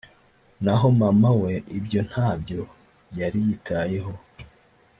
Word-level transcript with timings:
n’aho 0.63 0.87
mama 1.01 1.29
we 1.41 1.53
ibyo 1.77 1.99
ntabyo 2.09 2.61
yari 3.19 3.39
yitayeho 3.47 4.13